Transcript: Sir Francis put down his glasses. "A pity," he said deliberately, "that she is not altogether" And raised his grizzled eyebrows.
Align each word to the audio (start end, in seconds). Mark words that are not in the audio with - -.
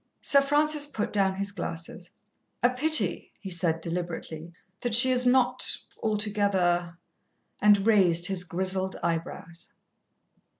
Sir 0.19 0.41
Francis 0.41 0.87
put 0.87 1.13
down 1.13 1.35
his 1.35 1.51
glasses. 1.51 2.09
"A 2.63 2.71
pity," 2.71 3.31
he 3.39 3.51
said 3.51 3.81
deliberately, 3.81 4.51
"that 4.79 4.95
she 4.95 5.11
is 5.11 5.27
not 5.27 5.77
altogether" 6.01 6.97
And 7.61 7.85
raised 7.85 8.25
his 8.25 8.43
grizzled 8.43 8.95
eyebrows. 9.03 9.73